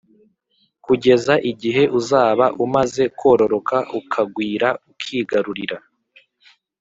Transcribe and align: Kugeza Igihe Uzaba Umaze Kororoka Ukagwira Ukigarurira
Kugeza 0.85 1.33
Igihe 1.51 1.83
Uzaba 1.99 2.45
Umaze 2.65 3.03
Kororoka 3.19 3.77
Ukagwira 3.99 4.67
Ukigarurira 4.91 5.77